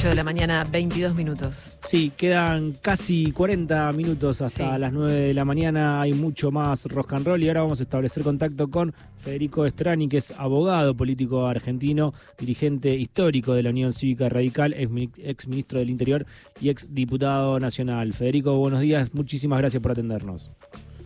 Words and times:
8 0.00 0.08
de 0.08 0.14
la 0.14 0.24
mañana, 0.24 0.64
22 0.70 1.14
minutos. 1.14 1.78
Sí, 1.84 2.10
quedan 2.16 2.72
casi 2.80 3.32
40 3.32 3.92
minutos 3.92 4.40
hasta 4.40 4.74
Sí. 4.74 4.80
las 4.80 4.94
9 4.94 5.12
de 5.12 5.34
la 5.34 5.44
mañana. 5.44 6.00
Hay 6.00 6.14
mucho 6.14 6.50
más 6.50 6.86
rock 6.86 7.12
and 7.12 7.26
roll 7.26 7.42
y 7.42 7.48
ahora 7.48 7.60
vamos 7.62 7.80
a 7.80 7.82
establecer 7.82 8.22
contacto 8.22 8.68
con 8.68 8.94
Federico 9.18 9.66
Estrani, 9.66 10.08
que 10.08 10.16
es 10.16 10.32
abogado 10.38 10.96
político 10.96 11.46
argentino, 11.46 12.14
dirigente 12.38 12.94
histórico 12.94 13.52
de 13.52 13.62
la 13.62 13.70
Unión 13.70 13.92
Cívica 13.92 14.30
Radical, 14.30 14.72
ex, 14.72 14.90
mini- 14.90 15.10
ex 15.18 15.46
ministro 15.46 15.80
del 15.80 15.90
Interior 15.90 16.24
y 16.62 16.70
ex 16.70 16.94
diputado 16.94 17.60
nacional. 17.60 18.14
Federico, 18.14 18.56
buenos 18.56 18.80
días. 18.80 19.14
Muchísimas 19.14 19.58
gracias 19.58 19.82
por 19.82 19.92
atendernos. 19.92 20.50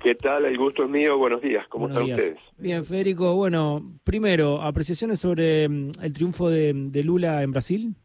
¿Qué 0.04 0.14
tal? 0.14 0.44
El 0.44 0.56
gusto 0.56 0.84
es 0.84 0.90
mío. 0.90 1.18
Buenos 1.18 1.42
días. 1.42 1.66
¿Cómo 1.68 1.88
Buenos 1.88 2.02
están 2.08 2.16
días. 2.18 2.28
ustedes? 2.38 2.58
Bien, 2.58 2.84
Federico, 2.84 3.34
bueno, 3.34 3.82
primero, 4.04 4.62
apreciaciones 4.62 5.18
sobre 5.18 5.68
mm, 5.68 5.90
el 6.00 6.12
triunfo 6.12 6.48
de, 6.48 6.72
de 6.74 7.02
Lula 7.02 7.42
en 7.42 7.50
Brasil. 7.50 7.96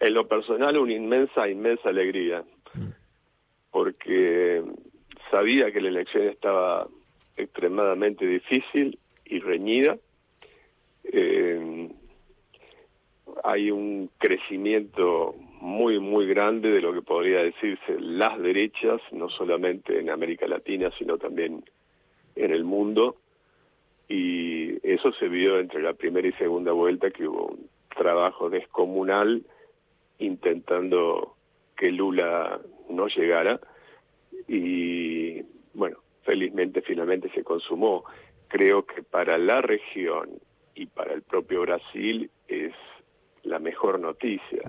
En 0.00 0.14
lo 0.14 0.26
personal, 0.26 0.76
una 0.76 0.92
inmensa, 0.92 1.48
inmensa 1.48 1.88
alegría. 1.88 2.44
Porque 3.70 4.62
sabía 5.30 5.72
que 5.72 5.80
la 5.80 5.88
elección 5.88 6.28
estaba 6.28 6.86
extremadamente 7.36 8.26
difícil 8.26 8.98
y 9.24 9.40
reñida. 9.40 9.96
Eh, 11.04 11.88
hay 13.42 13.70
un 13.70 14.10
crecimiento 14.18 15.34
muy, 15.60 15.98
muy 15.98 16.26
grande 16.26 16.70
de 16.70 16.80
lo 16.80 16.92
que 16.92 17.02
podría 17.02 17.42
decirse 17.42 17.98
las 17.98 18.38
derechas, 18.40 19.00
no 19.12 19.28
solamente 19.28 19.98
en 19.98 20.10
América 20.10 20.46
Latina, 20.46 20.90
sino 20.98 21.18
también 21.18 21.64
en 22.36 22.52
el 22.52 22.64
mundo. 22.64 23.16
Y 24.08 24.76
eso 24.86 25.12
se 25.12 25.28
vio 25.28 25.58
entre 25.58 25.82
la 25.82 25.94
primera 25.94 26.28
y 26.28 26.32
segunda 26.32 26.72
vuelta, 26.72 27.10
que 27.10 27.26
hubo 27.26 27.46
un 27.46 27.68
trabajo 27.96 28.50
descomunal 28.50 29.42
intentando 30.24 31.36
que 31.76 31.90
Lula 31.90 32.60
no 32.90 33.06
llegara. 33.08 33.60
Y 34.48 35.42
bueno, 35.74 35.98
felizmente 36.22 36.82
finalmente 36.82 37.30
se 37.34 37.44
consumó. 37.44 38.04
Creo 38.48 38.84
que 38.84 39.02
para 39.02 39.38
la 39.38 39.60
región 39.60 40.30
y 40.74 40.86
para 40.86 41.14
el 41.14 41.22
propio 41.22 41.62
Brasil 41.62 42.30
es 42.48 42.72
la 43.42 43.58
mejor 43.58 44.00
noticia 44.00 44.62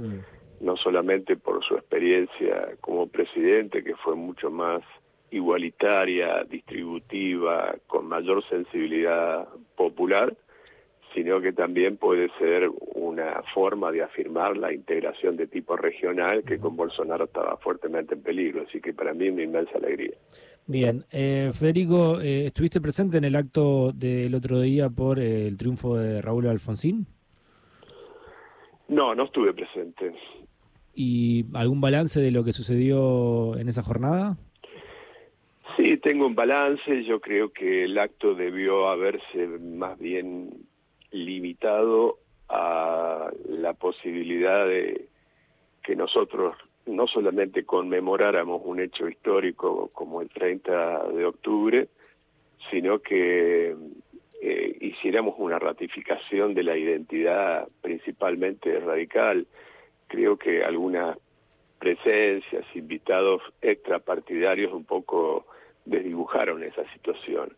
no 0.60 0.78
solamente 0.78 1.36
por 1.36 1.64
su 1.64 1.76
experiencia 1.76 2.76
como 2.82 3.08
presidente, 3.08 3.84
que 3.84 3.96
fue 3.96 4.16
mucho 4.16 4.50
más 4.50 4.82
igualitaria, 5.32 6.44
distributiva, 6.44 7.76
con 7.88 8.08
mayor 8.08 8.48
sensibilidad 8.48 9.48
popular, 9.76 10.36
sino 11.14 11.42
que 11.42 11.54
también 11.54 11.98
puede 11.98 12.30
ser 12.40 12.70
una 13.16 13.42
forma 13.54 13.92
de 13.92 14.04
afirmar 14.04 14.58
la 14.58 14.74
integración 14.74 15.38
de 15.38 15.48
tipo 15.48 15.78
regional 15.78 16.44
que 16.44 16.60
con 16.60 16.76
Bolsonaro 16.76 17.26
estaba 17.26 17.58
fuertemente 17.58 18.14
en 18.14 18.22
peligro. 18.22 18.66
Así 18.68 18.82
que 18.82 18.94
para 18.94 19.14
mí 19.14 19.30
una 19.30 19.44
inmensa 19.44 19.78
alegría. 19.78 20.16
Bien, 20.68 21.06
eh, 21.12 21.52
Federico, 21.54 22.20
eh, 22.20 22.48
¿estuviste 22.48 22.82
presente 22.82 23.18
en 23.18 23.24
el 23.24 23.36
acto 23.36 23.92
del 23.94 24.34
otro 24.36 24.60
día 24.60 24.90
por 24.90 25.20
eh, 25.20 25.48
el 25.48 25.58
triunfo 25.58 25.98
de 25.98 26.22
Raúl 26.22 26.48
Alfonsín? 26.48 27.06
No, 28.88 29.16
no 29.16 29.24
estuve 29.24 29.54
presente. 29.54 30.14
¿Y 30.94 31.46
algún 31.54 31.82
balance 31.82 32.20
de 32.20 32.32
lo 32.32 32.44
que 32.44 32.52
sucedió 32.52 33.58
en 33.58 33.70
esa 33.70 33.84
jornada? 33.84 34.38
Sí, 35.78 35.98
tengo 35.98 36.26
un 36.26 36.36
balance. 36.36 37.04
Yo 37.04 37.20
creo 37.22 37.52
que 37.52 37.86
el 37.86 37.98
acto 37.98 38.36
debió 38.36 38.88
haberse 38.90 39.48
más 39.48 39.98
bien 40.00 40.50
limitado 41.12 42.20
a 42.50 43.32
la 43.48 43.74
posibilidad 43.74 44.66
de 44.68 45.08
que 45.84 45.96
nosotros 45.96 46.56
no 46.86 47.08
solamente 47.08 47.64
conmemoráramos 47.66 48.62
un 48.64 48.80
hecho 48.80 49.08
histórico 49.08 49.90
como 49.94 50.22
el 50.22 50.30
30 50.30 51.10
de 51.10 51.26
octubre, 51.26 51.88
sino 52.70 53.00
que 53.00 53.76
eh, 54.42 54.78
hiciéramos 54.82 55.36
una 55.38 55.60
ratificación 55.60 56.54
de 56.54 56.64
la 56.64 56.78
identidad 56.78 57.68
principalmente 57.82 58.80
radical. 58.80 59.48
Creo 60.08 60.38
que 60.38 60.64
algunas 60.64 61.18
presencias, 61.80 62.66
invitados 62.76 63.42
extrapartidarios 63.62 64.74
un 64.74 64.86
poco 64.86 65.46
desdibujaron 65.86 66.64
esa 66.64 66.84
situación. 66.94 67.56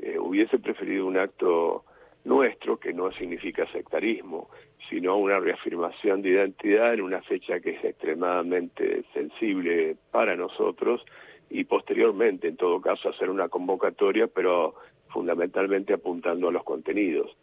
Eh, 0.00 0.18
hubiese 0.18 0.58
preferido 0.58 1.06
un 1.06 1.16
acto 1.16 1.84
nuestro, 2.28 2.78
que 2.78 2.92
no 2.92 3.10
significa 3.12 3.66
sectarismo, 3.72 4.48
sino 4.88 5.16
una 5.16 5.40
reafirmación 5.40 6.22
de 6.22 6.30
identidad 6.30 6.94
en 6.94 7.02
una 7.02 7.22
fecha 7.22 7.60
que 7.60 7.70
es 7.70 7.84
extremadamente 7.84 9.04
sensible 9.12 9.96
para 10.10 10.36
nosotros 10.36 11.04
y 11.50 11.64
posteriormente, 11.64 12.48
en 12.48 12.56
todo 12.56 12.80
caso, 12.80 13.08
hacer 13.08 13.30
una 13.30 13.48
convocatoria, 13.48 14.26
pero 14.26 14.74
fundamentalmente 15.08 15.94
apuntando 15.94 16.48
a 16.48 16.52
los 16.52 16.64
contenidos. 16.64 17.34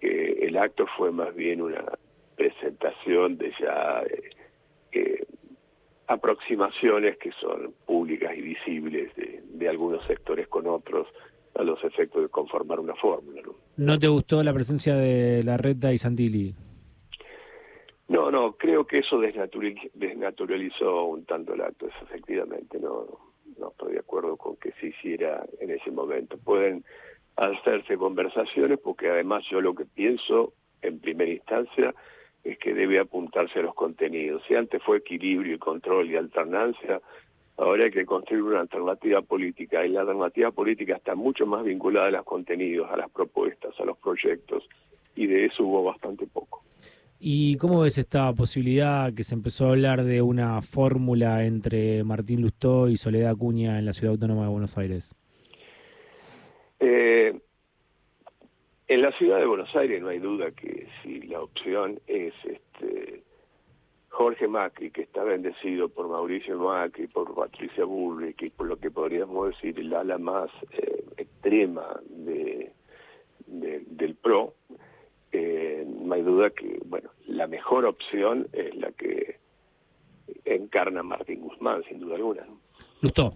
El 0.00 0.56
acto 0.56 0.86
fue 0.96 1.10
más 1.10 1.34
bien 1.34 1.60
una 1.60 1.84
presentación 2.36 3.36
de 3.36 3.52
ya 3.58 4.02
eh, 4.08 4.30
eh, 4.92 5.24
aproximaciones 6.06 7.18
que 7.18 7.32
son 7.32 7.74
públicas 7.84 8.32
y 8.36 8.42
visibles 8.42 9.14
de, 9.16 9.42
de 9.44 9.68
algunos 9.68 10.06
sectores 10.06 10.46
con 10.46 10.68
otros 10.68 11.07
a 11.58 11.64
los 11.64 11.82
efectos 11.82 12.22
de 12.22 12.28
conformar 12.28 12.78
una 12.78 12.94
fórmula. 12.94 13.42
¿no? 13.42 13.54
¿No 13.76 13.98
te 13.98 14.06
gustó 14.06 14.42
la 14.42 14.54
presencia 14.54 14.94
de 14.94 15.42
Larreta 15.42 15.92
y 15.92 15.98
Santilli? 15.98 16.54
No, 18.06 18.30
no, 18.30 18.52
creo 18.52 18.86
que 18.86 18.98
eso 18.98 19.18
desnaturalizó, 19.18 19.88
desnaturalizó 19.94 21.04
un 21.04 21.24
tanto 21.26 21.52
el 21.54 21.60
acto, 21.60 21.88
eso 21.88 21.98
efectivamente, 22.04 22.78
no, 22.78 23.06
no 23.58 23.68
estoy 23.68 23.92
de 23.94 23.98
acuerdo 23.98 24.36
con 24.36 24.56
que 24.56 24.72
se 24.80 24.86
hiciera 24.86 25.44
en 25.60 25.70
ese 25.70 25.90
momento. 25.90 26.38
Pueden 26.38 26.84
hacerse 27.36 27.98
conversaciones 27.98 28.78
porque 28.78 29.10
además 29.10 29.44
yo 29.50 29.60
lo 29.60 29.74
que 29.74 29.84
pienso 29.84 30.54
en 30.80 31.00
primera 31.00 31.30
instancia 31.30 31.94
es 32.44 32.56
que 32.58 32.72
debe 32.72 33.00
apuntarse 33.00 33.58
a 33.58 33.62
los 33.62 33.74
contenidos. 33.74 34.42
Si 34.46 34.54
antes 34.54 34.82
fue 34.82 34.98
equilibrio 34.98 35.56
y 35.56 35.58
control 35.58 36.08
y 36.08 36.16
alternancia, 36.16 37.00
ahora 37.58 37.84
hay 37.84 37.90
que 37.90 38.06
construir 38.06 38.42
una 38.42 38.60
alternativa 38.60 39.20
política 39.20 39.84
y 39.84 39.90
la 39.90 40.00
alternativa 40.00 40.50
política 40.52 40.96
está 40.96 41.14
mucho 41.14 41.44
más 41.44 41.64
vinculada 41.64 42.06
a 42.06 42.10
los 42.12 42.24
contenidos, 42.24 42.88
a 42.90 42.96
las 42.96 43.10
propuestas, 43.10 43.78
a 43.78 43.84
los 43.84 43.98
proyectos 43.98 44.66
y 45.14 45.26
de 45.26 45.46
eso 45.46 45.64
hubo 45.64 45.82
bastante 45.82 46.26
poco. 46.26 46.62
¿Y 47.20 47.56
cómo 47.56 47.80
ves 47.80 47.98
esta 47.98 48.32
posibilidad 48.32 49.12
que 49.12 49.24
se 49.24 49.34
empezó 49.34 49.66
a 49.66 49.70
hablar 49.70 50.04
de 50.04 50.22
una 50.22 50.62
fórmula 50.62 51.44
entre 51.44 52.04
Martín 52.04 52.42
Lustó 52.42 52.88
y 52.88 52.96
Soledad 52.96 53.32
Acuña 53.32 53.78
en 53.80 53.86
la 53.86 53.92
Ciudad 53.92 54.12
Autónoma 54.12 54.42
de 54.42 54.48
Buenos 54.48 54.78
Aires? 54.78 55.16
Eh, 56.78 57.36
en 58.86 59.02
la 59.02 59.10
ciudad 59.18 59.40
de 59.40 59.46
Buenos 59.46 59.74
Aires 59.74 60.00
no 60.00 60.10
hay 60.10 60.20
duda 60.20 60.52
que 60.52 60.86
si 61.02 61.22
la 61.22 61.40
opción 61.40 61.98
es 62.06 62.32
este 62.44 62.67
Jorge 64.18 64.48
Macri, 64.48 64.90
que 64.90 65.02
está 65.02 65.22
bendecido 65.22 65.88
por 65.88 66.08
Mauricio 66.08 66.58
Macri, 66.58 67.06
por 67.06 67.32
Patricia 67.36 67.84
Bullrich 67.84 68.42
y 68.42 68.50
por 68.50 68.66
lo 68.66 68.76
que 68.76 68.90
podríamos 68.90 69.50
decir 69.50 69.78
el 69.78 69.94
ala 69.94 70.18
más 70.18 70.50
eh, 70.72 71.04
extrema 71.16 71.86
de, 72.10 72.72
de- 73.46 73.84
del 73.86 74.16
PRO, 74.16 74.54
eh, 75.30 75.86
no 75.86 76.14
hay 76.14 76.22
duda 76.22 76.50
que 76.50 76.80
bueno 76.84 77.10
la 77.28 77.46
mejor 77.46 77.84
opción 77.86 78.48
es 78.52 78.74
la 78.74 78.90
que 78.90 79.38
encarna 80.44 81.04
Martín 81.04 81.40
Guzmán, 81.42 81.84
sin 81.88 82.00
duda 82.00 82.16
alguna. 82.16 82.44
Lustó. 83.00 83.32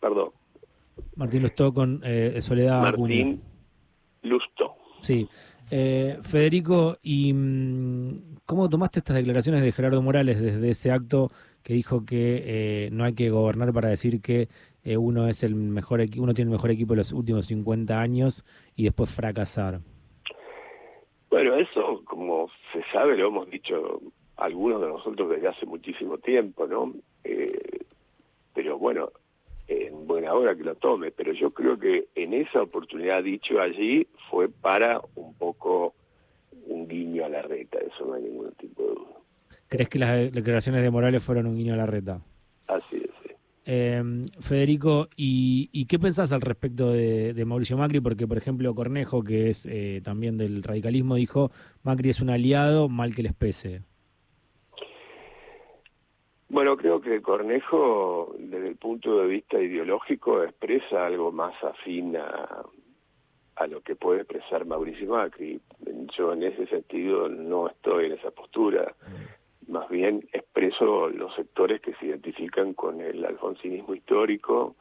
Perdón, 0.00 0.30
Martín 1.16 1.42
Lustó 1.42 1.74
con 1.74 2.00
eh, 2.02 2.40
Soledad 2.40 2.86
Acuña. 2.86 3.26
Martín 3.26 3.42
Lustó. 4.22 4.74
Sí. 5.02 5.28
Eh, 5.74 6.18
Federico, 6.20 6.98
¿y 7.02 7.32
mm, 7.32 8.40
cómo 8.44 8.68
tomaste 8.68 8.98
estas 8.98 9.16
declaraciones 9.16 9.62
de 9.62 9.72
Gerardo 9.72 10.02
Morales 10.02 10.38
desde 10.38 10.68
ese 10.68 10.90
acto 10.90 11.30
que 11.62 11.72
dijo 11.72 12.04
que 12.04 12.42
eh, 12.44 12.90
no 12.92 13.04
hay 13.04 13.14
que 13.14 13.30
gobernar 13.30 13.72
para 13.72 13.88
decir 13.88 14.20
que 14.20 14.48
eh, 14.84 14.98
uno 14.98 15.28
es 15.28 15.42
el 15.42 15.54
mejor 15.54 16.04
uno 16.18 16.34
tiene 16.34 16.50
el 16.50 16.56
mejor 16.56 16.72
equipo 16.72 16.92
de 16.92 16.98
los 16.98 17.12
últimos 17.12 17.46
50 17.46 17.98
años 17.98 18.44
y 18.76 18.84
después 18.84 19.16
fracasar? 19.16 19.80
Bueno, 21.30 21.54
eso, 21.54 22.02
como 22.04 22.50
se 22.74 22.84
sabe, 22.92 23.16
lo 23.16 23.28
hemos 23.28 23.48
dicho 23.48 24.02
algunos 24.36 24.78
de 24.82 24.88
nosotros 24.88 25.30
desde 25.30 25.48
hace 25.48 25.64
muchísimo 25.64 26.18
tiempo, 26.18 26.66
¿no? 26.66 26.92
Eh, 27.24 27.86
pero 28.52 28.76
bueno, 28.76 29.10
en 29.68 30.06
buena 30.06 30.34
hora 30.34 30.54
que 30.54 30.64
lo 30.64 30.74
tome, 30.74 31.12
pero 31.12 31.32
yo 31.32 31.50
creo 31.50 31.78
que 31.78 32.08
en 32.14 32.34
esa 32.34 32.60
oportunidad 32.60 33.22
dicho 33.22 33.58
allí 33.58 34.06
fue 34.28 34.50
para 34.50 35.00
poco 35.42 35.94
un 36.68 36.86
guiño 36.86 37.24
a 37.24 37.28
la 37.28 37.42
reta, 37.42 37.78
eso 37.80 38.06
no 38.06 38.14
hay 38.14 38.22
ningún 38.22 38.52
tipo 38.52 38.82
de 38.82 38.88
duda. 38.90 39.18
¿Crees 39.68 39.88
que 39.88 39.98
las 39.98 40.30
declaraciones 40.30 40.82
de 40.82 40.90
Morales 40.90 41.24
fueron 41.24 41.46
un 41.46 41.56
guiño 41.56 41.74
a 41.74 41.76
la 41.76 41.86
reta? 41.86 42.20
Así 42.68 42.96
es. 42.96 43.10
sí. 43.24 43.34
Eh, 43.66 44.02
Federico, 44.40 45.08
¿y, 45.16 45.68
y 45.72 45.86
qué 45.86 45.98
pensás 45.98 46.30
al 46.30 46.42
respecto 46.42 46.92
de, 46.92 47.34
de 47.34 47.44
Mauricio 47.44 47.76
Macri? 47.76 48.00
Porque, 48.00 48.28
por 48.28 48.38
ejemplo, 48.38 48.72
Cornejo, 48.74 49.24
que 49.24 49.48
es 49.48 49.66
eh, 49.66 50.00
también 50.04 50.38
del 50.38 50.62
radicalismo, 50.62 51.16
dijo, 51.16 51.50
Macri 51.82 52.10
es 52.10 52.20
un 52.20 52.30
aliado, 52.30 52.88
mal 52.88 53.12
que 53.14 53.24
les 53.24 53.34
pese. 53.34 53.82
Bueno, 56.50 56.76
creo 56.76 57.00
que 57.00 57.20
Cornejo, 57.20 58.36
desde 58.38 58.68
el 58.68 58.76
punto 58.76 59.18
de 59.18 59.26
vista 59.26 59.58
ideológico, 59.58 60.44
expresa 60.44 61.06
algo 61.06 61.32
más 61.32 61.54
afín 61.64 62.14
a, 62.16 62.62
a 63.56 63.66
lo 63.66 63.80
que 63.80 63.96
puede 63.96 64.22
expresar 64.22 64.64
Mauricio 64.64 65.10
Macri. 65.10 65.60
Yo 66.16 66.32
en 66.32 66.42
ese 66.42 66.66
sentido 66.66 67.28
no 67.28 67.68
estoy 67.68 68.06
en 68.06 68.12
esa 68.12 68.30
postura. 68.30 68.94
Más 69.68 69.88
bien 69.88 70.28
expreso 70.32 71.08
los 71.08 71.34
sectores 71.34 71.80
que 71.80 71.94
se 71.94 72.06
identifican 72.06 72.74
con 72.74 73.00
el 73.00 73.24
alfonsinismo 73.24 73.94
histórico, 73.94 74.76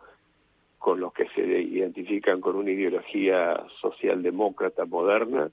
con 0.80 1.00
los 1.00 1.14
que 1.14 1.28
se 1.36 1.42
identifican 1.42 2.42
con 2.42 2.56
una 2.56 2.72
ideología 2.72 3.64
socialdemócrata 3.82 4.86
moderna, 4.86 5.52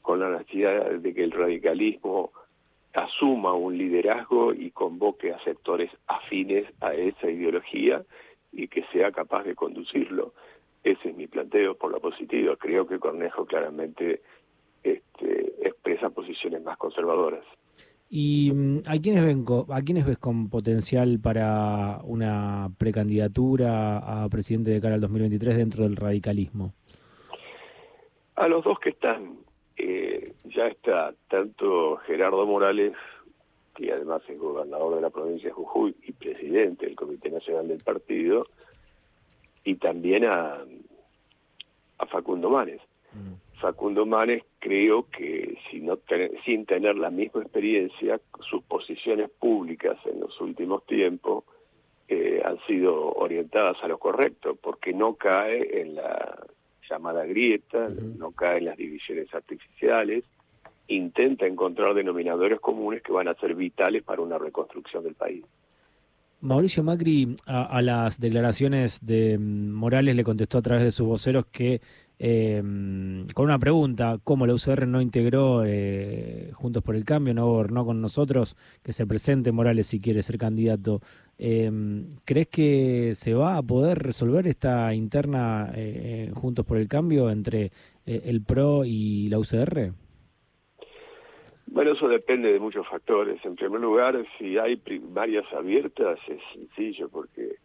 con 0.00 0.20
la 0.20 0.30
necesidad 0.30 0.90
de 0.90 1.14
que 1.14 1.22
el 1.22 1.30
radicalismo 1.30 2.32
asuma 2.94 3.54
un 3.54 3.76
liderazgo 3.76 4.52
y 4.52 4.70
convoque 4.70 5.32
a 5.32 5.42
sectores 5.44 5.90
afines 6.06 6.66
a 6.80 6.94
esa 6.94 7.30
ideología 7.30 8.02
y 8.52 8.68
que 8.68 8.84
sea 8.92 9.12
capaz 9.12 9.44
de 9.44 9.54
conducirlo. 9.54 10.34
Ese 10.84 11.10
es 11.10 11.16
mi 11.16 11.26
planteo 11.26 11.76
por 11.76 11.92
lo 11.92 12.00
positivo. 12.00 12.56
Creo 12.56 12.86
que 12.86 12.98
Cornejo 12.98 13.46
claramente 13.46 14.22
este, 14.82 15.54
expresa 15.66 16.10
posiciones 16.10 16.62
más 16.62 16.76
conservadoras. 16.76 17.44
¿Y 18.14 18.52
mm, 18.52 18.82
a 18.86 18.98
quiénes, 18.98 19.24
ven, 19.24 19.44
a 19.70 19.80
quiénes 19.80 20.04
ves 20.04 20.18
con 20.18 20.50
potencial 20.50 21.18
para 21.18 22.00
una 22.04 22.68
precandidatura 22.76 23.96
a 24.24 24.28
presidente 24.28 24.70
de 24.70 24.80
cara 24.80 24.96
al 24.96 25.00
2023 25.00 25.56
dentro 25.56 25.84
del 25.84 25.96
radicalismo? 25.96 26.74
A 28.34 28.48
los 28.48 28.64
dos 28.64 28.78
que 28.80 28.90
están. 28.90 29.38
Eh, 29.76 30.34
ya 30.44 30.66
está 30.66 31.14
tanto 31.28 31.96
Gerardo 32.06 32.44
Morales, 32.44 32.92
que 33.74 33.90
además 33.92 34.20
es 34.28 34.38
gobernador 34.38 34.96
de 34.96 35.00
la 35.00 35.10
provincia 35.10 35.48
de 35.48 35.54
Jujuy 35.54 35.96
y 36.02 36.12
presidente 36.12 36.86
del 36.86 36.96
Comité 36.96 37.30
Nacional 37.30 37.68
del 37.68 37.82
Partido, 37.82 38.46
y 39.64 39.76
también 39.76 40.24
a, 40.24 40.58
a 41.98 42.06
Facundo 42.06 42.50
Manes. 42.50 42.80
Mm. 43.12 43.58
Facundo 43.60 44.06
Manes 44.06 44.42
creo 44.58 45.06
que 45.08 45.56
si 45.70 45.80
no 45.80 45.98
sin 46.44 46.66
tener 46.66 46.96
la 46.96 47.10
misma 47.10 47.42
experiencia, 47.42 48.20
sus 48.48 48.62
posiciones 48.64 49.30
públicas 49.30 49.96
en 50.04 50.20
los 50.20 50.40
últimos 50.40 50.84
tiempos 50.86 51.44
eh, 52.08 52.42
han 52.44 52.58
sido 52.66 53.12
orientadas 53.12 53.76
a 53.82 53.88
lo 53.88 53.98
correcto, 53.98 54.56
porque 54.60 54.92
no 54.92 55.14
cae 55.14 55.80
en 55.80 55.94
la 55.94 56.44
llamada 56.90 57.24
grieta, 57.24 57.88
no 57.88 58.32
cae 58.32 58.58
en 58.58 58.64
las 58.66 58.76
divisiones 58.76 59.32
artificiales, 59.32 60.24
intenta 60.88 61.46
encontrar 61.46 61.94
denominadores 61.94 62.60
comunes 62.60 63.02
que 63.02 63.12
van 63.12 63.28
a 63.28 63.34
ser 63.34 63.54
vitales 63.54 64.02
para 64.02 64.20
una 64.20 64.38
reconstrucción 64.38 65.04
del 65.04 65.14
país. 65.14 65.44
Mauricio 66.42 66.82
Macri 66.82 67.36
a, 67.46 67.80
las 67.82 68.18
declaraciones 68.18 68.98
de 69.00 69.38
mm, 69.38 69.70
Morales 69.70 70.16
le 70.16 70.24
contestó 70.24 70.58
a 70.58 70.62
través 70.62 70.82
de 70.82 70.90
sus 70.90 71.06
voceros 71.06 71.46
que 71.52 71.80
eh, 72.18 72.60
con 73.34 73.44
una 73.44 73.58
pregunta, 73.58 74.18
¿cómo 74.22 74.46
la 74.46 74.54
UCR 74.54 74.86
no 74.86 75.00
integró 75.00 75.64
eh, 75.64 76.50
Juntos 76.54 76.82
por 76.82 76.96
el 76.96 77.04
Cambio, 77.04 77.32
no 77.32 77.46
gobernó 77.46 77.84
con 77.84 78.00
nosotros, 78.00 78.56
que 78.82 78.92
se 78.92 79.06
presente 79.06 79.52
Morales 79.52 79.86
si 79.86 80.00
quiere 80.00 80.22
ser 80.22 80.36
candidato? 80.36 81.00
Eh, 81.38 81.70
¿Crees 82.24 82.48
que 82.48 83.12
se 83.14 83.34
va 83.34 83.56
a 83.56 83.62
poder 83.62 84.00
resolver 84.00 84.46
esta 84.46 84.94
interna 84.94 85.72
Juntos 86.34 86.66
por 86.66 86.76
el 86.76 86.88
Cambio 86.88 87.30
entre 87.30 87.72
el 88.04 88.42
PRO 88.42 88.84
y 88.84 89.28
la 89.28 89.38
UCR? 89.38 89.92
Bueno, 91.72 91.92
eso 91.92 92.06
depende 92.06 92.52
de 92.52 92.60
muchos 92.60 92.86
factores. 92.86 93.42
En 93.46 93.56
primer 93.56 93.80
lugar, 93.80 94.22
si 94.38 94.58
hay 94.58 94.76
primarias 94.76 95.50
abiertas 95.54 96.18
es 96.28 96.38
sencillo 96.52 97.08
porque 97.08 97.56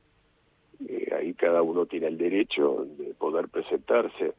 eh, 0.87 1.09
ahí 1.13 1.33
cada 1.33 1.61
uno 1.61 1.85
tiene 1.85 2.07
el 2.07 2.17
derecho 2.17 2.87
de 2.97 3.13
poder 3.15 3.49
presentarse. 3.49 4.33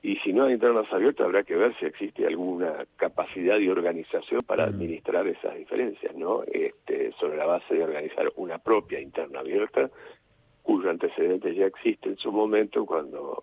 Y 0.00 0.14
si 0.18 0.32
no 0.32 0.44
hay 0.44 0.52
internas 0.54 0.90
abiertas, 0.92 1.26
habrá 1.26 1.42
que 1.42 1.56
ver 1.56 1.76
si 1.80 1.86
existe 1.86 2.24
alguna 2.24 2.86
capacidad 2.96 3.58
de 3.58 3.68
organización 3.68 4.42
para 4.46 4.66
mm. 4.66 4.68
administrar 4.68 5.26
esas 5.26 5.56
diferencias, 5.56 6.14
¿no? 6.14 6.44
Este, 6.44 7.10
sobre 7.18 7.36
la 7.36 7.46
base 7.46 7.74
de 7.74 7.82
organizar 7.82 8.30
una 8.36 8.58
propia 8.58 9.00
interna 9.00 9.40
abierta, 9.40 9.90
cuyo 10.62 10.88
antecedente 10.88 11.52
ya 11.52 11.66
existe 11.66 12.10
en 12.10 12.16
su 12.16 12.30
momento 12.30 12.86
cuando 12.86 13.42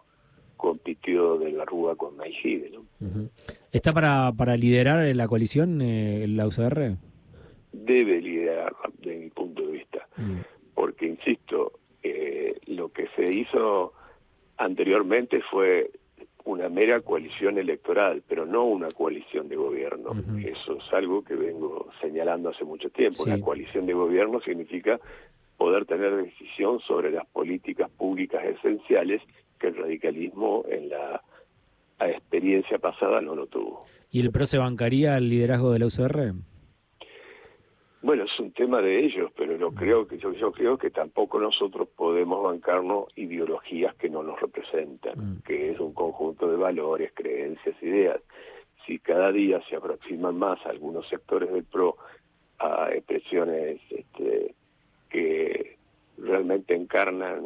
compitió 0.58 1.38
de 1.38 1.52
la 1.52 1.64
Rúa 1.64 1.96
con 1.96 2.18
Maigide. 2.18 2.72
¿no? 2.72 3.30
¿Está 3.72 3.94
para, 3.94 4.34
para 4.36 4.58
liderar 4.58 5.06
la 5.16 5.28
coalición 5.28 5.82
eh, 5.82 6.26
la 6.28 6.48
UCR? 6.48 6.98
Debe 7.72 8.22
liderar, 8.22 8.76
desde 9.00 9.20
mi 9.20 9.30
punto 9.30 9.62
de 9.62 9.72
vista, 9.72 10.08
mm. 10.18 10.38
porque, 10.74 11.06
insisto, 11.06 11.74
eh, 12.04 12.60
lo 12.66 12.90
que 12.90 13.08
se 13.16 13.32
hizo 13.32 13.94
anteriormente 14.58 15.42
fue 15.50 15.92
una 16.46 16.70
mera 16.70 17.02
coalición 17.02 17.58
electoral, 17.58 18.24
pero 18.28 18.46
no 18.46 18.64
una 18.66 18.90
coalición 18.90 19.50
de 19.50 19.58
gobierno. 19.58 20.12
Eso 20.40 20.78
es 20.78 20.94
algo 20.94 21.22
que 21.22 21.36
vengo 21.36 21.90
señalando 22.00 22.50
hace 22.50 22.64
mucho 22.64 22.90
tiempo. 22.90 23.24
Una 23.24 23.40
coalición 23.42 23.86
de 23.86 23.94
gobierno 23.94 24.40
significa 24.40 24.98
poder 25.58 25.86
tener 25.86 26.16
decisión 26.16 26.80
sobre 26.80 27.12
las 27.12 27.26
políticas 27.28 27.90
públicas 27.90 28.44
esenciales 28.46 29.22
que 29.58 29.68
el 29.68 29.76
radicalismo 29.76 30.64
en 30.70 30.90
la 30.90 31.22
experiencia 32.00 32.78
pasada 32.78 33.22
no 33.22 33.36
lo 33.36 33.48
tuvo. 33.48 33.86
¿Y 34.12 34.22
el 34.22 34.32
PRO 34.32 34.46
se 34.46 34.58
bancaría 34.58 35.18
el 35.18 35.30
liderazgo 35.30 35.72
de 35.72 35.80
la 35.80 35.86
UCR? 35.88 36.34
Bueno, 38.02 38.24
es 38.26 38.40
un 38.40 38.52
tema 38.52 38.82
de 38.82 39.04
ellos, 39.04 39.32
pero 39.36 39.58
no 39.58 39.72
creo 39.72 40.08
que 40.08 40.18
yo, 40.18 40.32
yo 40.34 40.52
creo 40.52 40.78
que 40.78 40.92
tampoco 40.92 41.40
nosotros 41.40 41.90
podemos 41.96 42.44
bancarnos 42.44 43.06
ideologías 43.16 43.96
que 43.96 44.10
no 44.10 44.22
nos 44.22 44.40
representan, 44.40 45.18
mm. 45.18 45.42
que 45.42 45.72
es 45.72 45.80
un 45.80 45.94
conjunto 45.94 46.50
de 46.50 46.58
valores, 46.58 47.12
creencias, 47.14 47.76
ideas. 47.82 48.22
Si 48.86 49.00
cada 49.00 49.32
día 49.32 49.62
se 49.68 49.76
aproximan 49.76 50.38
más 50.38 50.64
algunos 50.66 51.08
sectores 51.10 51.52
del 51.52 51.64
PRO 51.64 51.98
a 52.60 52.92
expresiones 52.94 53.82
este, 53.90 54.54
que 55.10 55.78
realmente 56.18 56.76
encarnan 56.76 57.46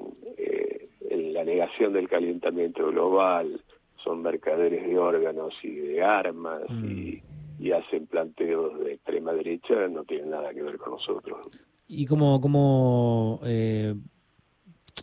la 1.44 1.52
negación 1.52 1.94
del 1.94 2.08
calentamiento 2.08 2.88
global, 2.88 3.62
son 4.04 4.22
mercaderes 4.22 4.88
de 4.88 4.98
órganos 4.98 5.54
y 5.64 5.72
de 5.72 6.04
armas 6.04 6.62
y, 6.70 7.22
mm. 7.60 7.74
hacen 7.74 8.08
planteos 8.08 8.80
de 8.80 8.94
extrema 8.94 9.34
derecha, 9.34 9.88
no 9.88 10.04
tienen 10.04 10.32
nada 10.32 10.54
que 10.54 10.62
ver 10.62 10.78
con 10.78 10.94
nosotros. 10.94 11.40
¿Y 11.88 12.06
cómo, 12.06 12.40
cómo 12.40 13.40
eh, 13.44 13.96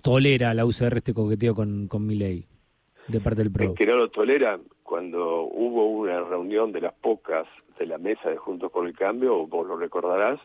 tolera 0.02 0.54
la 0.54 0.64
UCR 0.64 0.96
este 0.96 1.12
coqueteo 1.12 1.54
con, 1.54 1.88
con 1.88 2.06
mi 2.06 2.14
ley 2.14 2.46
de 3.08 3.20
parte 3.20 3.42
del 3.42 3.52
PRO? 3.52 3.74
que 3.74 3.86
no 3.86 3.96
lo 3.96 4.10
tolera 4.10 4.58
cuando 4.82 5.42
hubo 5.42 5.86
una 5.86 6.20
reunión 6.20 6.72
de 6.72 6.80
las 6.80 6.94
pocas 6.94 7.46
de 7.78 7.86
la 7.86 7.98
mesa 7.98 8.30
de 8.30 8.36
Juntos 8.36 8.72
por 8.72 8.86
el 8.86 8.96
Cambio, 8.96 9.46
vos 9.46 9.66
lo 9.66 9.76
recordarás, 9.76 10.40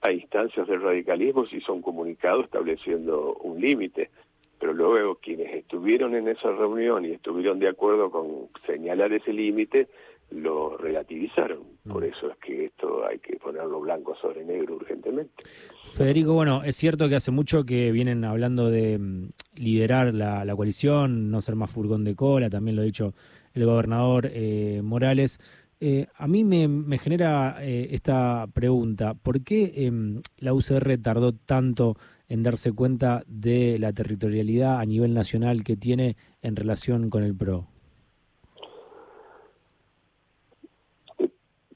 a 0.00 0.12
instancias 0.12 0.66
del 0.66 0.82
radicalismo 0.82 1.46
se 1.46 1.56
hizo 1.56 1.72
un 1.72 1.82
comunicado 1.82 2.42
estableciendo 2.42 3.34
un 3.42 3.60
límite, 3.60 4.10
pero 4.58 4.72
luego 4.72 5.16
quienes 5.16 5.54
estuvieron 5.54 6.14
en 6.14 6.28
esa 6.28 6.50
reunión 6.52 7.04
y 7.04 7.12
estuvieron 7.12 7.58
de 7.58 7.68
acuerdo 7.68 8.10
con 8.10 8.48
señalar 8.66 9.12
ese 9.12 9.32
límite, 9.32 9.88
lo 10.30 10.76
relativizaron. 10.76 11.60
Mm. 11.84 11.92
Por 11.92 12.04
eso 12.04 12.30
es 12.30 12.36
que 12.38 12.64
esto 12.66 13.06
hay 13.06 13.18
que 13.18 13.36
ponerlo 13.36 13.80
blanco 13.80 14.16
sobre 14.16 14.44
negro 14.44 14.76
urgentemente. 14.76 15.44
Federico, 15.84 16.32
bueno, 16.32 16.62
es 16.64 16.76
cierto 16.76 17.08
que 17.08 17.16
hace 17.16 17.30
mucho 17.30 17.64
que 17.64 17.92
vienen 17.92 18.24
hablando 18.24 18.70
de 18.70 18.98
mm, 18.98 19.28
liderar 19.56 20.14
la, 20.14 20.44
la 20.44 20.56
coalición, 20.56 21.30
no 21.30 21.40
ser 21.40 21.54
más 21.54 21.70
furgón 21.70 22.04
de 22.04 22.14
cola, 22.14 22.50
también 22.50 22.76
lo 22.76 22.82
ha 22.82 22.86
dicho 22.86 23.14
el 23.56 23.64
gobernador 23.64 24.30
eh, 24.32 24.80
Morales. 24.84 25.40
Eh, 25.80 26.06
a 26.16 26.26
mí 26.26 26.44
me, 26.44 26.98
genera 26.98 27.58
eh, 27.60 27.88
esta 27.90 28.46
pregunta, 28.52 29.14
¿por 29.14 29.42
qué 29.42 29.72
em, 29.86 30.20
la 30.38 30.54
UCR 30.54 30.98
tardó 31.02 31.32
tanto 31.32 31.96
en 32.28 32.42
darse 32.42 32.72
cuenta 32.72 33.22
de 33.26 33.78
la 33.78 33.92
territorialidad 33.92 34.80
a 34.80 34.84
nivel 34.84 35.14
nacional 35.14 35.64
que 35.64 35.76
tiene 35.76 36.16
en 36.42 36.56
relación 36.56 37.10
con 37.10 37.22
el 37.22 37.36
PRO? 37.36 37.66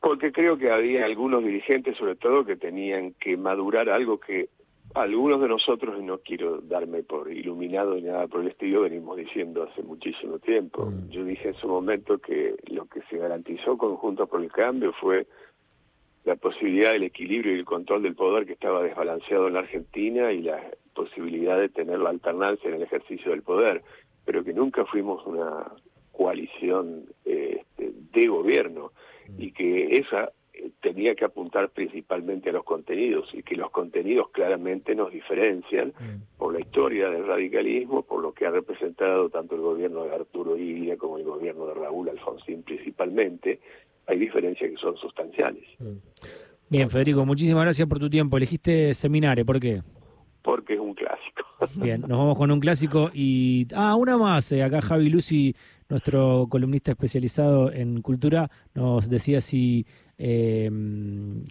Porque 0.01 0.33
creo 0.33 0.57
que 0.57 0.71
había 0.71 1.05
algunos 1.05 1.45
dirigentes, 1.45 1.97
sobre 1.97 2.17
todo, 2.17 2.45
que 2.45 2.57
tenían 2.57 3.13
que 3.21 3.37
madurar 3.37 3.91
algo 3.91 4.19
que 4.19 4.49
algunos 4.95 5.41
de 5.41 5.49
nosotros, 5.49 5.97
y 6.01 6.03
no 6.03 6.19
quiero 6.19 6.61
darme 6.61 7.03
por 7.03 7.31
iluminado 7.31 7.95
ni 7.95 8.03
nada 8.03 8.27
por 8.27 8.41
el 8.41 8.49
estilo, 8.49 8.83
venimos 8.83 9.17
diciendo 9.17 9.63
hace 9.63 9.83
muchísimo 9.83 10.39
tiempo. 10.39 10.87
Mm. 10.87 11.11
Yo 11.11 11.25
dije 11.25 11.49
en 11.49 11.55
su 11.55 11.69
momento 11.69 12.19
que 12.19 12.57
lo 12.69 12.87
que 12.87 13.03
se 13.03 13.19
garantizó 13.19 13.79
conjunto 13.79 14.27
por 14.27 14.43
el 14.43 14.51
Cambio 14.51 14.93
fue 15.01 15.27
la 16.25 16.37
posibilidad 16.37 16.93
del 16.93 17.05
equilibrio 17.05 17.55
y 17.55 17.59
el 17.59 17.65
control 17.65 18.03
del 18.03 18.15
poder 18.15 18.47
que 18.47 18.53
estaba 18.53 18.83
desbalanceado 18.83 19.49
en 19.49 19.55
la 19.55 19.61
Argentina 19.61 20.33
y 20.33 20.43
la 20.43 20.63
posibilidad 20.95 21.59
de 21.59 21.69
tener 21.69 21.99
la 21.99 22.11
alternancia 22.11 22.69
en 22.69 22.77
el 22.77 22.83
ejercicio 22.83 23.31
del 23.31 23.43
poder, 23.43 23.83
pero 24.25 24.45
que 24.45 24.53
nunca 24.53 24.85
fuimos 24.85 25.27
una 25.27 25.73
coalición 26.13 27.05
este, 27.25 27.93
de 28.13 28.27
gobierno 28.27 28.93
y 29.39 29.53
que 29.53 29.97
esa 29.97 30.33
tenía 30.81 31.15
que 31.15 31.25
apuntar 31.25 31.71
principalmente 31.71 32.51
a 32.51 32.53
los 32.53 32.65
contenidos 32.65 33.29
y 33.33 33.43
que 33.43 33.57
los 33.57 33.71
contenidos 33.71 34.31
claramente 34.31 34.95
nos 34.95 35.13
diferencian 35.13 35.95
Mm. 35.99 36.39
por 36.39 36.53
la 36.53 36.61
historia 36.61 37.09
del 37.09 37.27
radicalismo, 37.27 38.03
por 38.03 38.23
lo 38.23 38.33
que 38.33 38.47
ha 38.47 38.51
representado 38.51 39.29
tanto 39.31 39.55
el 39.55 39.61
gobierno 39.63 40.05
de 40.05 40.15
Arturo 40.15 40.57
Illia 40.57 40.97
como 40.97 41.19
el 41.19 41.25
gobierno 41.25 41.67
de 41.67 41.75
Raúl 41.75 42.09
Alfonsín 42.09 42.63
principalmente. 42.63 43.61
Hay 44.11 44.19
diferencias 44.19 44.71
que 44.71 44.77
son 44.77 44.97
sustanciales. 44.97 45.63
Bien, 46.69 46.91
Federico, 46.91 47.25
muchísimas 47.25 47.63
gracias 47.65 47.87
por 47.89 47.99
tu 48.01 48.11
tiempo. 48.11 48.37
Elegiste 48.37 48.93
Seminare, 48.95 49.45
¿por 49.45 49.61
qué? 49.61 49.83
Porque 50.43 50.75
es 50.75 50.81
un 50.81 50.95
clásico. 50.95 51.45
Bien, 51.85 52.01
nos 52.01 52.19
vamos 52.19 52.37
con 52.37 52.51
un 52.51 52.59
clásico 52.61 53.11
y... 53.15 53.67
Ah, 53.75 53.95
una 53.97 54.17
más. 54.19 54.51
eh, 54.53 54.63
acá 54.63 54.81
Javi 54.81 55.09
Lucy, 55.11 55.55
nuestro 55.89 56.47
columnista 56.49 56.91
especializado 56.93 57.71
en 57.73 58.01
cultura, 58.03 58.51
nos 58.75 59.09
decía 59.09 59.41
si... 59.41 59.87
eh, 60.19 60.69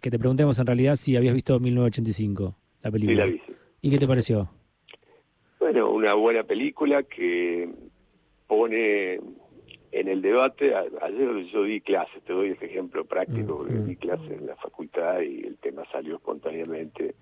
que 0.02 0.10
te 0.12 0.20
preguntemos 0.20 0.58
en 0.60 0.66
realidad 0.66 0.96
si 0.96 1.16
habías 1.16 1.34
visto 1.34 1.60
1985, 1.60 2.56
la 2.84 2.90
Sí, 2.90 2.92
película. 2.92 3.26
la 3.26 3.32
vi. 3.32 3.38
sí. 3.46 3.54
¿Y 3.82 3.90
qué 3.92 3.98
te 4.00 4.08
pareció? 4.08 4.50
Bueno, 5.60 5.92
una 5.92 6.14
buena 6.16 6.44
película 6.44 7.04
que 7.04 7.70
pone 8.48 9.20
en 9.92 10.08
el 10.08 10.22
debate, 10.22 10.74
a- 10.76 10.86
ayer 11.02 11.46
yo 11.52 11.64
di 11.64 11.82
clases, 11.82 12.22
te 12.24 12.34
doy 12.34 12.50
este 12.50 12.66
ejemplo 12.68 13.06
práctico, 13.06 13.58
porque 13.58 13.74
di 13.74 13.96
clases 13.96 14.32
en 14.32 14.46
la 14.48 14.56
facultad 14.58 15.22
y 15.22 15.42
el 15.46 15.58
tema 15.58 15.84
salió 15.92 16.16
espontáneamente 16.18 17.16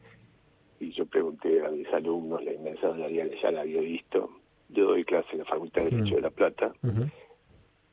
y 0.80 0.92
yo 0.92 1.06
pregunté 1.06 1.66
a 1.66 1.70
mis 1.72 1.88
alumnos, 1.94 2.44
la 2.44 2.54
inmensa 2.54 2.90
mayoría 2.92 3.26
ya 3.42 3.52
la 3.52 3.62
había 3.62 3.82
visto, 3.82 4.30
yo 4.70 4.86
doy 4.86 5.04
clases 5.06 5.32
en 5.34 5.40
la 5.40 5.46
Facultad 5.46 5.84
de 5.84 5.92
Derecho 5.92 6.16
de 6.16 6.22
La 6.22 6.30
Plata 6.30 6.74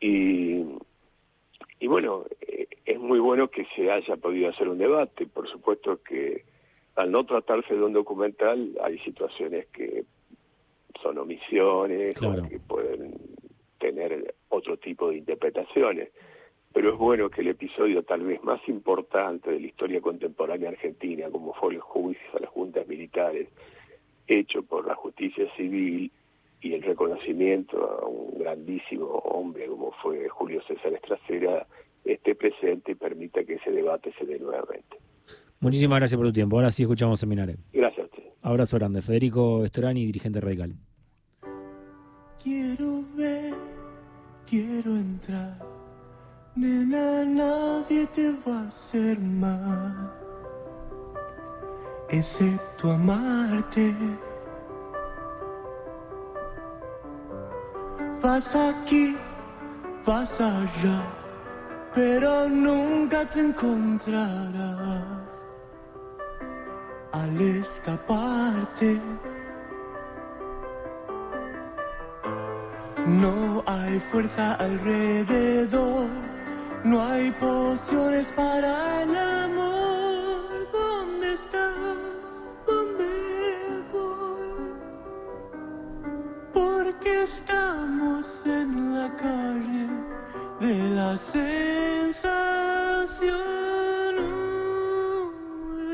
y, 0.00 0.64
y 1.81 1.87
bueno, 1.87 2.25
eh, 2.43 2.66
es 2.85 2.99
muy 2.99 3.19
bueno 3.21 3.49
que 3.49 3.64
se 3.76 3.90
haya 3.90 4.16
podido 4.16 4.50
hacer 4.50 4.69
un 4.69 4.78
debate. 4.78 5.26
Por 5.26 5.49
supuesto 5.49 6.02
que 6.02 6.45
al 6.97 7.11
no 7.11 7.25
tratarse 7.25 7.75
de 7.75 7.83
un 7.83 7.93
documental 7.93 8.76
hay 8.83 8.99
situaciones 8.99 9.66
que 9.69 10.04
son 11.02 11.19
omisiones 11.19 12.14
Claro. 12.19 12.43
que 12.49 12.59
pueden 12.59 13.14
tener 13.78 14.35
otro 14.55 14.77
tipo 14.77 15.11
de 15.11 15.19
interpretaciones. 15.19 16.11
Pero 16.73 16.93
es 16.93 16.99
bueno 16.99 17.31
que 17.31 17.43
el 17.43 17.49
episodio 17.49 18.03
tal 18.03 18.23
vez 18.23 18.43
más 18.43 18.61
importante 18.69 19.51
de 19.51 19.61
la 19.61 19.67
historia 19.67 20.01
contemporánea 20.01 20.71
argentina, 20.71 21.31
como 21.31 21.55
fue 21.55 21.75
el 21.75 21.81
juicio 21.81 22.25
a 22.37 22.41
las 22.41 22.51
juntas 22.51 22.87
militares, 22.89 23.49
hecho 24.27 24.63
por 24.63 24.87
la 24.87 24.95
justicia 24.95 25.47
civil 25.57 26.11
y 26.61 26.73
el 26.73 26.83
reconocimiento 26.83 28.01
a 28.01 28.07
un 28.07 28.39
grandísimo 28.39 29.07
hombre 29.07 29.67
como 29.67 29.93
fue 30.03 30.29
Julio 30.29 30.63
César 30.67 30.93
Estracera, 30.95 31.67
esté 32.05 32.35
presente 32.35 32.93
y 32.93 32.95
permita 32.95 33.45
que 33.45 33.55
ese 33.55 33.71
debate 33.71 34.13
se 34.19 34.25
dé 34.25 34.39
nuevamente. 34.39 34.97
Muchísimas 35.61 35.99
gracias 35.99 36.19
por 36.19 36.27
tu 36.27 36.33
tiempo. 36.33 36.57
Ahora 36.57 36.71
sí 36.71 36.83
escuchamos 36.83 37.21
Seminare. 37.21 37.57
Gracias 37.73 38.01
a 38.01 38.05
usted. 38.05 38.23
Abrazo 38.43 38.77
grande. 38.79 39.01
Federico 39.01 39.65
Estorani, 39.65 40.05
dirigente 40.05 40.41
radical. 40.41 40.75
Quiero 44.55 44.93
entrar. 44.95 45.57
Nena, 46.55 47.25
nadie 47.25 48.07
te 48.15 48.31
va 48.47 48.61
a 48.61 48.67
hacer 48.69 49.19
mal, 49.19 50.13
excepto 52.09 52.93
amarte. 52.93 53.93
Vas 58.23 58.55
aquí, 58.55 59.17
vas 60.07 60.41
allá, 60.41 61.01
pero 61.97 62.49
nunca 62.49 63.29
te 63.29 63.41
encontrarás 63.41 65.03
al 67.11 67.41
escaparte. 67.59 69.01
No 73.07 73.63
hay 73.67 74.01
fuerza 74.11 74.55
alrededor, 74.55 76.09
no 76.85 77.03
hay 77.03 77.31
pociones 77.33 78.27
para 78.33 79.03
el 79.03 79.17
amor. 79.17 80.69
¿Dónde 80.73 81.35
estás? 81.35 81.75
¿Dónde 82.67 83.05
voy? 83.93 84.73
Porque 86.53 87.23
estamos 87.25 88.43
en 88.47 88.95
la 88.95 89.15
calle 89.17 89.89
de 90.61 90.91
la 90.91 91.17
sensación, 91.19 91.45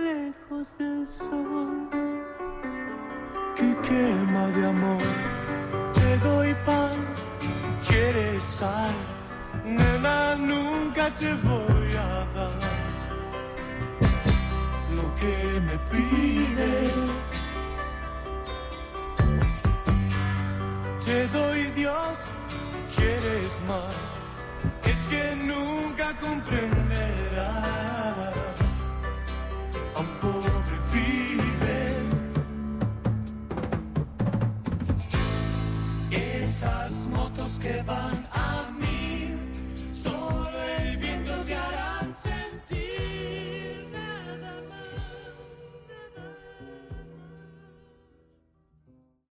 lejos 0.04 0.78
del 0.78 1.08
sol 1.08 1.88
que 3.56 3.76
quema 3.88 4.46
de 4.48 4.66
amor. 4.66 5.02
Te 5.94 6.18
doy 6.18 6.54
pan, 6.66 6.89
sal, 8.58 8.94
nena, 9.64 10.36
nunca 10.36 11.10
te 11.16 11.32
voy 11.34 11.96
a 11.96 12.26
dar 12.34 12.58
lo 14.96 15.14
que 15.20 15.60
me 15.66 15.76
pides. 15.90 16.94
Te 21.04 21.18
doy 21.28 21.62
Dios, 21.76 22.18
quieres 22.96 23.52
más, 23.68 24.08
es 24.84 25.00
que 25.08 25.36
nunca 25.36 26.06
comprenderás 26.20 28.19